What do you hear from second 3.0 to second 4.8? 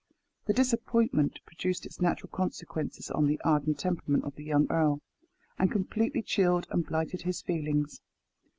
on the ardent temperament of the young